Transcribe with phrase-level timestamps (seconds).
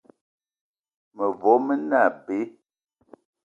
[1.15, 2.37] Mevo me ne abe.